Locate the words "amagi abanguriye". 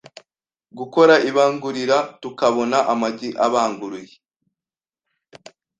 2.93-4.15